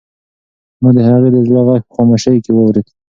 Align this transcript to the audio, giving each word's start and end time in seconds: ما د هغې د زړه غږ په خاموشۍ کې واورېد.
ما 0.81 0.89
د 0.97 0.99
هغې 1.09 1.29
د 1.35 1.37
زړه 1.47 1.61
غږ 1.67 1.81
په 1.87 1.91
خاموشۍ 1.95 2.37
کې 2.43 2.51
واورېد. 2.53 2.87